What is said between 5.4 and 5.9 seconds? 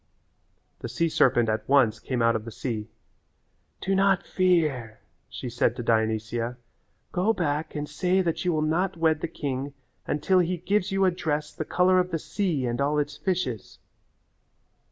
said to